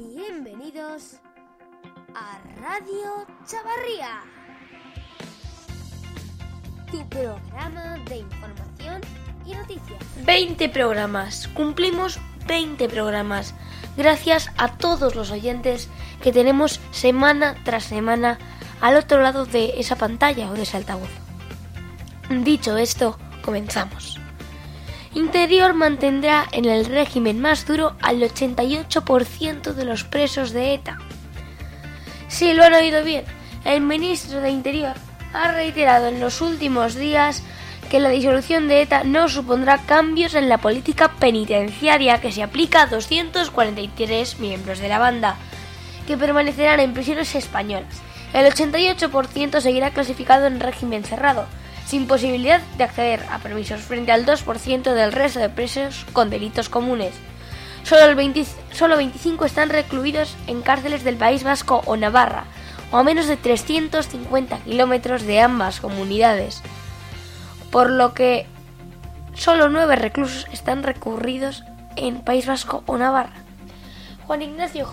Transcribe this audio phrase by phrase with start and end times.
[0.00, 1.16] Bienvenidos
[2.14, 4.22] a Radio Chavarría,
[6.90, 9.02] tu programa de información
[9.44, 10.00] y noticias.
[10.24, 13.54] 20 programas, cumplimos 20 programas,
[13.98, 15.90] gracias a todos los oyentes
[16.22, 18.38] que tenemos semana tras semana
[18.80, 21.10] al otro lado de esa pantalla o de ese altavoz.
[22.30, 24.18] Dicho esto, comenzamos.
[25.14, 30.98] Interior mantendrá en el régimen más duro al 88% de los presos de ETA.
[32.28, 33.24] Si lo han oído bien,
[33.64, 34.94] el ministro de Interior
[35.32, 37.42] ha reiterado en los últimos días
[37.90, 42.82] que la disolución de ETA no supondrá cambios en la política penitenciaria que se aplica
[42.82, 45.36] a 243 miembros de la banda,
[46.06, 48.00] que permanecerán en prisiones españolas.
[48.32, 51.48] El 88% seguirá clasificado en régimen cerrado,
[51.90, 56.68] sin posibilidad de acceder a permisos frente al 2% del resto de presos con delitos
[56.68, 57.12] comunes.
[57.82, 62.44] Solo, el solo 25 están recluidos en cárceles del País Vasco o Navarra,
[62.92, 66.62] o a menos de 350 kilómetros de ambas comunidades,
[67.72, 68.46] por lo que
[69.34, 71.64] solo 9 reclusos están recurridos
[71.96, 73.39] en País Vasco o Navarra.
[74.30, 74.86] Juan Ignacio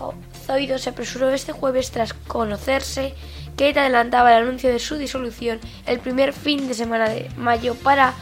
[0.48, 3.14] Zoido se apresuró este jueves tras conocerse
[3.56, 8.16] que adelantaba el anuncio de su disolución el primer fin de semana de mayo para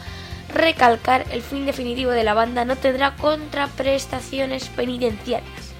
[0.52, 5.72] recalcar el fin definitivo de la banda no tendrá contraprestaciones penitenciarias.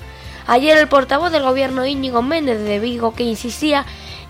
[0.46, 3.84] Ayer el portavoz del gobierno Íñigo Méndez de Vigo que insistía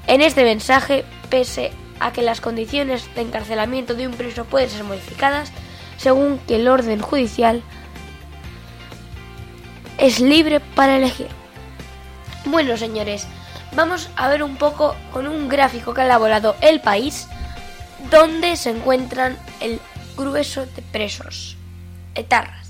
[0.09, 4.83] en este mensaje pese a que las condiciones de encarcelamiento de un preso pueden ser
[4.83, 5.53] modificadas
[5.99, 7.62] según que el orden judicial
[9.98, 11.28] es libre para elegir.
[12.44, 13.27] Bueno, señores,
[13.75, 17.28] vamos a ver un poco con un gráfico que ha elaborado El País,
[18.11, 19.80] donde se encuentran el
[20.16, 21.56] grueso de presos,
[22.14, 22.69] etarras.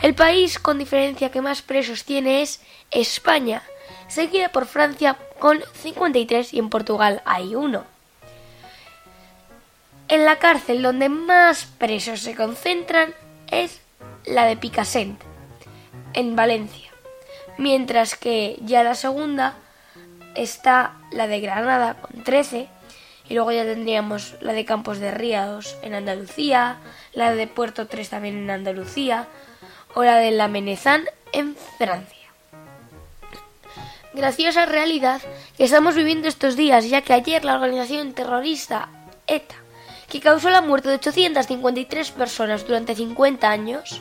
[0.00, 3.62] El país con diferencia que más presos tiene es España,
[4.06, 7.84] seguida por Francia con 53 y en Portugal hay uno.
[10.06, 13.12] En la cárcel donde más presos se concentran
[13.50, 13.80] es
[14.24, 15.20] la de Picassent,
[16.14, 16.90] en Valencia,
[17.56, 19.54] mientras que ya la segunda
[20.34, 22.68] está la de Granada con 13
[23.28, 26.78] y luego ya tendríamos la de Campos de Ríos en Andalucía,
[27.12, 29.26] la de Puerto 3 también en Andalucía
[29.94, 32.16] o la de La Menezán en Francia.
[34.14, 35.20] Graciosa realidad
[35.56, 38.88] que estamos viviendo estos días, ya que ayer la organización terrorista
[39.26, 39.56] ETA,
[40.08, 44.00] que causó la muerte de 853 personas durante 50 años,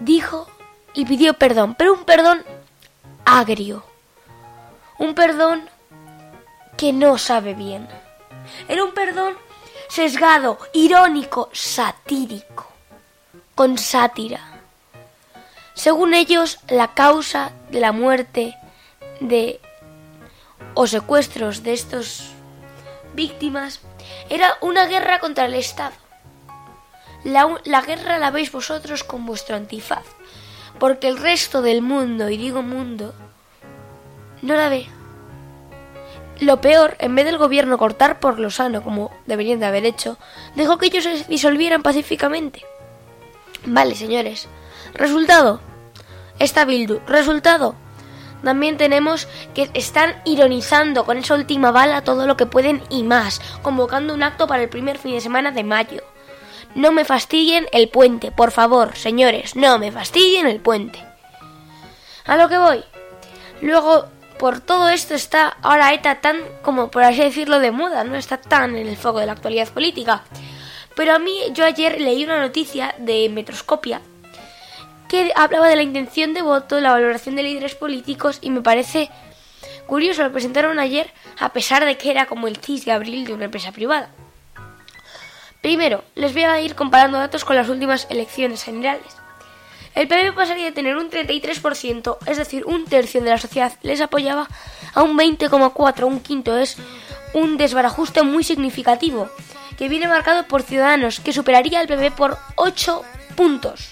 [0.00, 0.48] dijo
[0.94, 2.44] y pidió perdón, pero un perdón
[3.24, 3.84] agrio
[4.98, 5.68] un perdón
[6.76, 7.88] que no sabe bien.
[8.68, 9.36] Era un perdón
[9.88, 12.66] sesgado, irónico, satírico,
[13.54, 14.40] con sátira.
[15.74, 18.56] Según ellos, la causa de la muerte
[19.20, 19.60] de
[20.74, 22.30] o secuestros de estos
[23.14, 23.80] víctimas
[24.28, 25.94] era una guerra contra el Estado.
[27.24, 30.04] La, la, guerra la veis vosotros con vuestro antifaz,
[30.78, 33.14] porque el resto del mundo, y digo mundo,
[34.42, 34.86] no la ve.
[36.40, 40.18] Lo peor, en vez del gobierno cortar por lo sano, como deberían de haber hecho,
[40.54, 42.64] dejó que ellos se disolvieran pacíficamente.
[43.64, 44.46] Vale, señores.
[44.94, 45.60] Resultado.
[46.38, 47.00] Esta Bildu.
[47.08, 47.74] Resultado.
[48.44, 53.40] También tenemos que están ironizando con esa última bala todo lo que pueden y más,
[53.62, 56.02] convocando un acto para el primer fin de semana de mayo.
[56.74, 61.02] No me fastidien el puente, por favor, señores, no me fastidien el puente.
[62.24, 62.84] A lo que voy.
[63.60, 64.06] Luego
[64.38, 68.36] por todo esto está ahora ETA tan, como por así decirlo, de moda, no está
[68.36, 70.22] tan en el foco de la actualidad política.
[70.94, 74.00] Pero a mí, yo ayer leí una noticia de Metroscopia
[75.08, 79.10] que hablaba de la intención de voto, la valoración de líderes políticos y me parece
[79.86, 83.32] curioso, lo presentaron ayer a pesar de que era como el CIS de abril de
[83.32, 84.10] una empresa privada.
[85.60, 89.16] Primero, les voy a ir comparando datos con las últimas elecciones generales.
[89.94, 94.00] El PP pasaría de tener un 33%, es decir, un tercio de la sociedad les
[94.00, 94.48] apoyaba,
[94.94, 96.56] a un 20,4%, un quinto.
[96.56, 96.76] Es
[97.34, 99.28] un desbarajuste muy significativo,
[99.76, 103.02] que viene marcado por Ciudadanos, que superaría al PP por 8
[103.34, 103.90] puntos.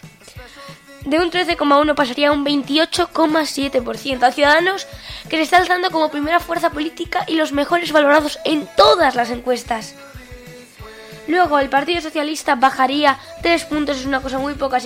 [1.05, 4.23] De un 13,1 pasaría a un 28,7%.
[4.23, 4.87] A Ciudadanos,
[5.29, 9.31] que se está alzando como primera fuerza política y los mejores valorados en todas las
[9.31, 9.95] encuestas.
[11.29, 14.79] Luego el Partido Socialista bajaría tres puntos, es una cosa muy, poca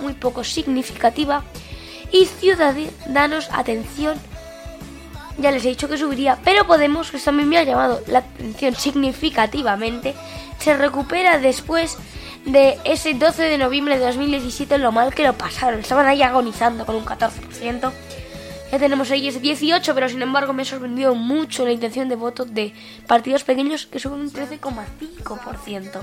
[0.00, 1.42] muy poco significativa.
[2.12, 4.18] Y Ciudadanos, atención,
[5.38, 8.76] ya les he dicho que subiría, pero Podemos, que también me ha llamado la atención
[8.76, 10.14] significativamente,
[10.58, 11.98] se recupera después
[12.44, 15.80] de ese 12 de noviembre de 2017 lo mal que lo pasaron.
[15.80, 17.92] Estaban ahí agonizando con un 14%.
[18.72, 22.16] Ya tenemos ahí ese 18, pero sin embargo me ha sorprendido mucho la intención de
[22.16, 22.72] voto de
[23.06, 26.02] partidos pequeños que son un 13,5%.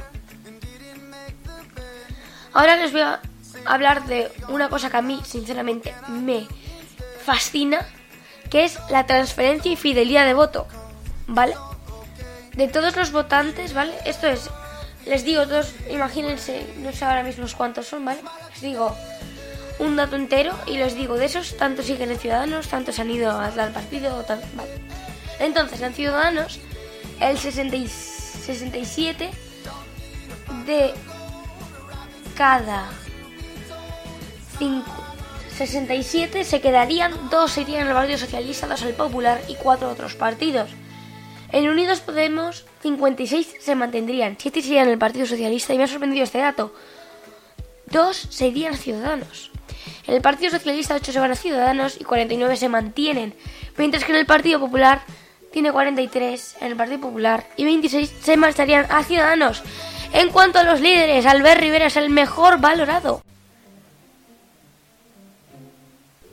[2.54, 3.22] Ahora les voy a
[3.66, 6.46] hablar de una cosa que a mí sinceramente me
[7.26, 7.84] fascina,
[8.52, 10.68] que es la transferencia y fidelidad de voto,
[11.26, 11.56] ¿vale?
[12.54, 13.96] De todos los votantes, ¿vale?
[14.06, 14.48] Esto es,
[15.08, 18.22] les digo dos, imagínense, no sé ahora mismo cuántos son, ¿vale?
[18.52, 18.96] Les digo
[19.80, 23.32] un dato entero y les digo, de esos, tantos siguen en Ciudadanos, tantos han ido
[23.74, 24.70] partido, tal, ¿vale?
[25.40, 26.60] Entonces, en Ciudadanos,
[27.20, 29.32] el 67
[30.66, 30.94] de
[32.36, 32.90] cada
[35.58, 40.70] 67 se quedarían, dos irían al Partido Socialista, dos al Popular y cuatro otros partidos.
[41.52, 46.24] En Unidos Podemos, 56 se mantendrían, 7 serían el Partido Socialista y me ha sorprendido
[46.24, 46.74] este dato.
[47.92, 49.52] Dos serían Ciudadanos.
[50.08, 53.36] En el Partido Socialista 8 se van a Ciudadanos y 49 se mantienen,
[53.78, 55.02] mientras que en el Partido Popular
[55.52, 59.64] tiene 43 en el Partido Popular y 26 se marcharían a Ciudadanos.
[60.14, 63.22] En cuanto a los líderes, Albert Rivera es el mejor valorado.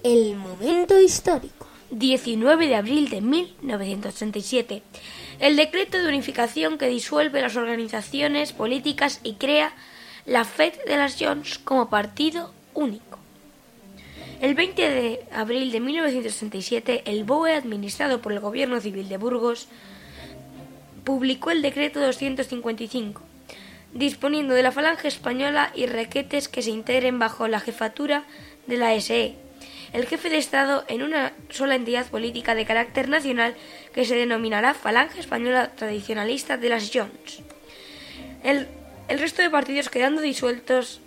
[0.02, 1.66] El momento histórico.
[1.90, 4.82] 19 de abril de 1987.
[5.38, 9.72] El decreto de unificación que disuelve las organizaciones políticas y crea
[10.26, 13.18] la FED de las Jones como partido único.
[14.40, 19.68] El 20 de abril de 1967, el BOE, administrado por el Gobierno Civil de Burgos,
[21.04, 23.22] publicó el decreto 255,
[23.94, 28.24] disponiendo de la Falange Española y requetes que se integren bajo la jefatura
[28.66, 29.36] de la SE,
[29.92, 33.54] el jefe de Estado en una sola entidad política de carácter nacional
[33.94, 37.40] que se denominará Falange Española Tradicionalista de las Jones.
[38.42, 38.68] El,
[39.08, 41.00] el resto de partidos quedando disueltos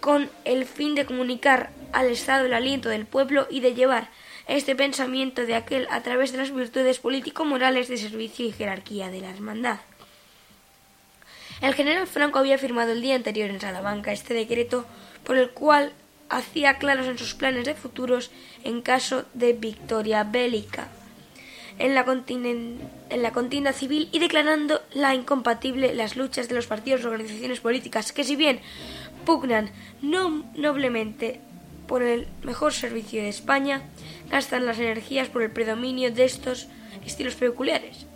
[0.00, 4.10] con el fin de comunicar al Estado el aliento del pueblo y de llevar
[4.46, 9.20] este pensamiento de aquel a través de las virtudes político-morales de servicio y jerarquía de
[9.20, 9.78] la hermandad.
[11.60, 14.86] El general Franco había firmado el día anterior en Salamanca este decreto
[15.24, 15.92] por el cual
[16.28, 18.30] hacía claros en sus planes de futuros
[18.62, 20.88] en caso de victoria bélica
[21.78, 27.02] en la, en la contienda civil y declarando la incompatible las luchas de los partidos
[27.02, 28.60] y organizaciones políticas que si bien
[29.24, 29.70] pugnan
[30.02, 31.40] no noblemente
[31.86, 33.82] por el mejor servicio de España,
[34.30, 36.68] gastan las energías por el predominio de estos
[37.04, 38.06] estilos peculiares.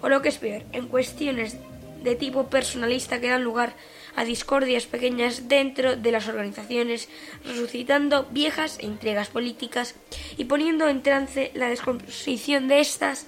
[0.00, 1.58] O lo que es peor, en cuestiones
[2.02, 3.74] de tipo personalista que dan lugar
[4.16, 7.08] a discordias pequeñas dentro de las organizaciones,
[7.44, 9.94] resucitando viejas intrigas políticas
[10.36, 13.26] y poniendo en trance la descomposición de estas,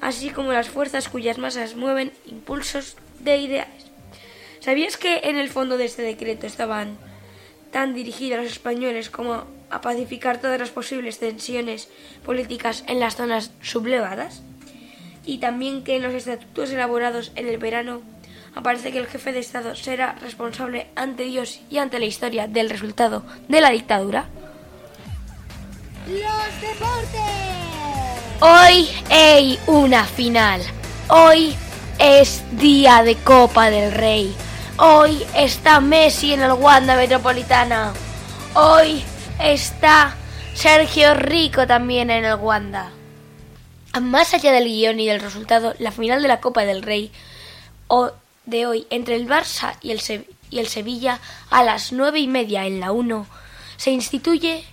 [0.00, 3.86] así como las fuerzas cuyas masas mueven impulsos de ideales.
[4.60, 6.98] ¿Sabías que en el fondo de este decreto estaban
[7.70, 11.88] tan dirigidos a los españoles como a pacificar todas las posibles tensiones
[12.24, 14.42] políticas en las zonas sublevadas?
[15.24, 18.02] Y también que en los estatutos elaborados en el verano
[18.56, 22.70] aparece que el jefe de Estado será responsable ante Dios y ante la historia del
[22.70, 24.24] resultado de la dictadura?
[26.08, 27.20] ¡Los deportes!
[28.40, 30.62] Hoy hay una final.
[31.08, 31.54] Hoy
[31.98, 34.34] es día de Copa del Rey.
[34.78, 37.92] Hoy está Messi en el Wanda Metropolitana.
[38.54, 39.04] Hoy
[39.38, 40.16] está
[40.54, 42.90] Sergio Rico también en el Wanda.
[44.00, 47.12] Más allá del guion y del resultado, la final de la Copa del Rey
[48.46, 50.00] de hoy entre el Barça y el,
[50.50, 53.26] y el Sevilla a las nueve y media en la 1
[53.76, 54.64] se instituye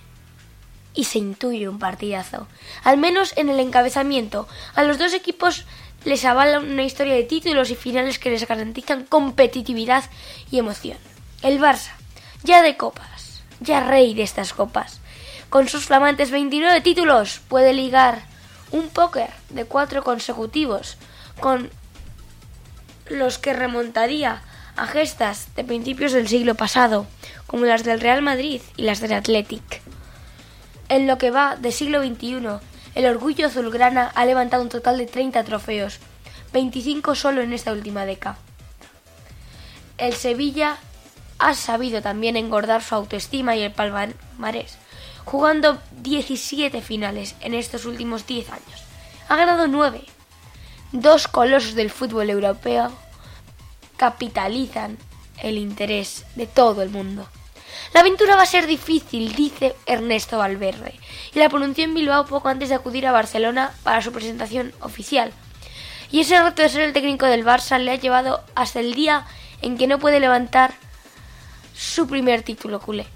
[0.94, 2.46] y se intuye un partidazo.
[2.84, 4.48] Al menos en el encabezamiento.
[4.74, 5.64] A los dos equipos
[6.04, 10.04] les avala una historia de títulos y finales que les garantizan competitividad
[10.50, 10.98] y emoción.
[11.42, 11.92] El Barça,
[12.44, 15.00] ya de copas, ya rey de estas copas,
[15.50, 18.22] con sus flamantes 29 títulos, puede ligar
[18.70, 20.96] un póker de cuatro consecutivos
[21.40, 21.70] con
[23.08, 24.42] los que remontaría
[24.76, 27.06] a gestas de principios del siglo pasado,
[27.46, 29.82] como las del Real Madrid y las del Athletic.
[30.88, 32.60] En lo que va de siglo XXI,
[32.94, 35.98] el orgullo azulgrana ha levantado un total de 30 trofeos,
[36.52, 38.38] 25 solo en esta última década.
[39.98, 40.76] El Sevilla
[41.38, 44.78] ha sabido también engordar su autoestima y el palmarés,
[45.24, 48.84] jugando 17 finales en estos últimos 10 años.
[49.28, 50.02] Ha ganado 9,
[50.94, 52.92] dos colosos del fútbol europeo
[53.96, 54.96] capitalizan
[55.42, 57.26] el interés de todo el mundo.
[57.92, 60.94] La aventura va a ser difícil, dice Ernesto Valverde,
[61.34, 65.32] y la pronunció en Bilbao poco antes de acudir a Barcelona para su presentación oficial.
[66.12, 69.26] Y ese reto de ser el técnico del Barça le ha llevado hasta el día
[69.62, 70.74] en que no puede levantar
[71.74, 73.06] su primer título culé.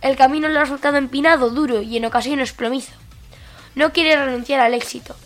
[0.00, 2.92] El camino le ha resultado empinado, duro y en ocasiones plomizo.
[3.74, 5.16] No quiere renunciar al éxito,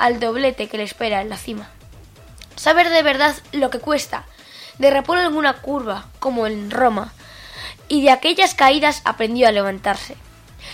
[0.00, 1.68] al doblete que le espera en la cima.
[2.56, 4.24] Saber de verdad lo que cuesta,
[4.78, 7.12] derrapó alguna curva, como en Roma,
[7.86, 10.16] y de aquellas caídas aprendió a levantarse.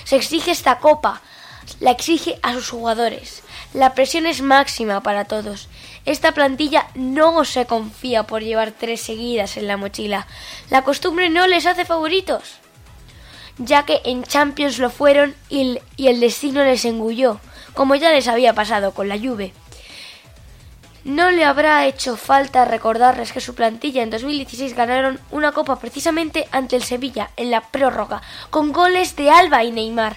[0.04, 1.21] Se exige esta copa,
[1.80, 3.42] la exige a sus jugadores.
[3.75, 5.68] La presión es máxima para todos.
[6.04, 10.26] Esta plantilla no se confía por llevar tres seguidas en la mochila.
[10.71, 12.59] La costumbre no les hace favoritos,
[13.59, 17.40] ya que en Champions lo fueron y el destino les engulló,
[17.76, 19.52] como ya les había pasado con la Juve.
[21.04, 26.49] No le habrá hecho falta recordarles que su plantilla en 2016 ganaron una copa precisamente
[26.50, 30.16] ante el Sevilla en la prórroga, con goles de Alba y Neymar.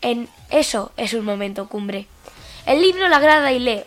[0.00, 2.08] En eso es un momento cumbre.
[2.66, 3.84] El libro la grada y lee.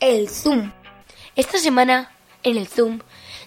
[0.00, 0.72] El Zoom.
[1.36, 2.10] Esta semana,
[2.42, 3.00] en el Zoom,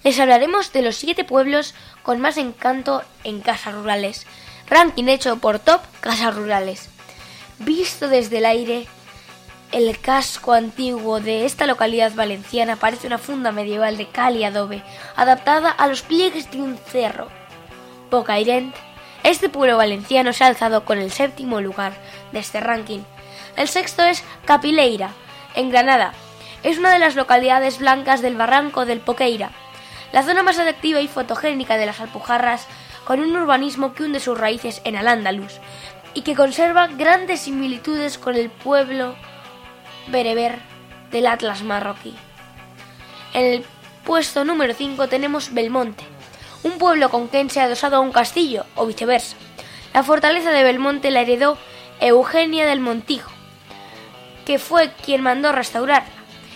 [0.03, 4.25] les hablaremos de los siete pueblos con más encanto en casas rurales.
[4.71, 6.89] Ranking hecho por Top Casas Rurales.
[7.59, 8.87] Visto desde el aire,
[9.73, 14.81] el casco antiguo de esta localidad valenciana parece una funda medieval de cal y adobe,
[15.17, 17.27] adaptada a los pliegues de un cerro.
[18.09, 18.73] Bocairent,
[19.23, 21.91] este pueblo valenciano se ha alzado con el séptimo lugar
[22.31, 23.01] de este ranking.
[23.57, 25.09] El sexto es Capileira,
[25.53, 26.13] en Granada.
[26.63, 29.51] Es una de las localidades blancas del barranco del Poqueira,
[30.13, 32.67] la zona más atractiva y fotogénica de las Alpujarras,
[33.11, 35.59] con un urbanismo que hunde sus raíces en Al-Ándalus,
[36.13, 39.15] y que conserva grandes similitudes con el pueblo
[40.07, 40.59] bereber
[41.11, 42.15] del Atlas marroquí.
[43.33, 43.65] En el
[44.05, 46.05] puesto número 5 tenemos Belmonte,
[46.63, 49.35] un pueblo conquense adosado a un castillo, o viceversa.
[49.93, 51.57] La fortaleza de Belmonte la heredó
[51.99, 53.29] Eugenia del Montijo,
[54.45, 56.13] que fue quien mandó restaurarla,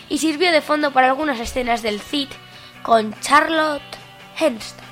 [0.07, 2.29] y sirvió de fondo para algunas escenas del Cid
[2.81, 3.81] con Charlotte
[4.39, 4.84] Henston.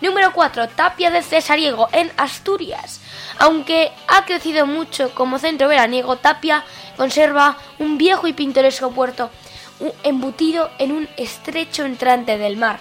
[0.00, 0.68] Número 4.
[0.68, 3.00] Tapia de Cesariego en Asturias.
[3.38, 6.64] Aunque ha crecido mucho como centro veraniego, Tapia
[6.96, 9.30] conserva un viejo y pintoresco puerto
[10.02, 12.78] embutido en un estrecho entrante del mar.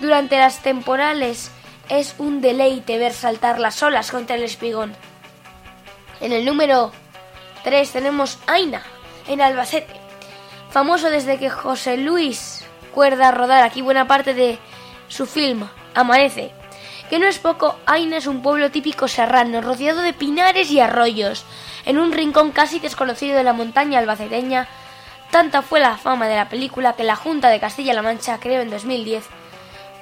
[0.00, 1.50] Durante las temporales
[1.88, 4.94] es un deleite ver saltar las olas contra el espigón.
[6.20, 6.92] En el número
[7.62, 8.82] 3 tenemos Aina,
[9.28, 9.94] en Albacete,
[10.70, 14.56] famoso desde que José Luis Cuerda a rodar aquí buena parte de
[15.08, 16.52] su film, Amanece,
[17.08, 21.44] que no es poco, Aina es un pueblo típico serrano, rodeado de pinares y arroyos,
[21.84, 24.68] en un rincón casi desconocido de la montaña albaceteña.
[25.30, 28.70] Tanta fue la fama de la película que la Junta de Castilla-La Mancha creó en
[28.70, 29.24] 2010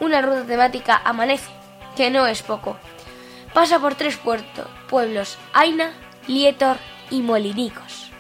[0.00, 1.50] una ruta temática Amanece,
[1.96, 2.76] que no es poco.
[3.52, 5.92] Pasa por tres puertos, pueblos, Aina,
[6.26, 6.78] Lietor
[7.10, 8.10] y Molinicos.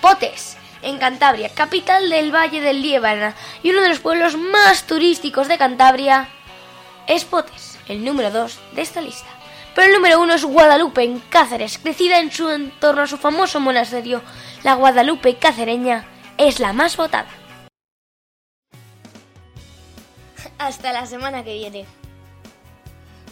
[0.00, 5.48] Potes, en Cantabria, capital del Valle del Liébana y uno de los pueblos más turísticos
[5.48, 6.28] de Cantabria,
[7.06, 9.28] es Potes, el número 2 de esta lista.
[9.74, 13.60] Pero el número 1 es Guadalupe, en Cáceres, crecida en su entorno a su famoso
[13.60, 14.22] monasterio.
[14.62, 16.04] La Guadalupe cacereña
[16.36, 17.28] es la más votada.
[20.58, 21.86] Hasta la semana que viene.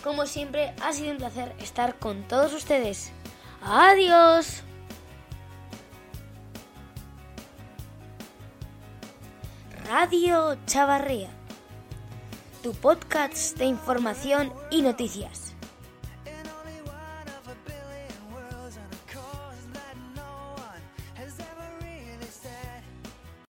[0.04, 3.10] Como siempre, ha sido un placer estar con todos ustedes.
[3.60, 4.62] Adiós.
[9.98, 11.30] Radio Chavarría,
[12.62, 15.45] tu podcast de información y noticias.